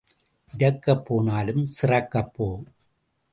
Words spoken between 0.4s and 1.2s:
இரக்கப்